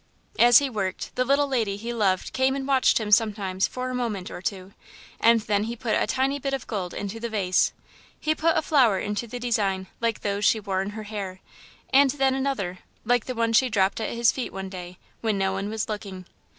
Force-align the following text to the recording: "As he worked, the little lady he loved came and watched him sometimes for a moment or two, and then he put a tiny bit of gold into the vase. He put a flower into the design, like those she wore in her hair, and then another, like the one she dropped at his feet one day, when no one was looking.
"As 0.39 0.57
he 0.57 0.67
worked, 0.67 1.13
the 1.15 1.23
little 1.23 1.47
lady 1.47 1.77
he 1.77 1.93
loved 1.93 2.33
came 2.33 2.55
and 2.55 2.67
watched 2.67 2.97
him 2.97 3.11
sometimes 3.11 3.67
for 3.67 3.91
a 3.91 3.93
moment 3.93 4.31
or 4.31 4.41
two, 4.41 4.73
and 5.19 5.41
then 5.41 5.65
he 5.65 5.75
put 5.75 5.93
a 5.93 6.07
tiny 6.07 6.39
bit 6.39 6.55
of 6.55 6.65
gold 6.65 6.95
into 6.95 7.19
the 7.19 7.29
vase. 7.29 7.71
He 8.19 8.33
put 8.33 8.57
a 8.57 8.63
flower 8.63 8.97
into 8.97 9.27
the 9.27 9.37
design, 9.37 9.85
like 9.99 10.21
those 10.21 10.43
she 10.43 10.59
wore 10.59 10.81
in 10.81 10.89
her 10.97 11.03
hair, 11.03 11.39
and 11.93 12.09
then 12.09 12.33
another, 12.33 12.79
like 13.05 13.25
the 13.27 13.35
one 13.35 13.53
she 13.53 13.69
dropped 13.69 14.01
at 14.01 14.09
his 14.15 14.31
feet 14.31 14.51
one 14.51 14.69
day, 14.69 14.97
when 15.19 15.37
no 15.37 15.53
one 15.53 15.69
was 15.69 15.87
looking. 15.87 16.25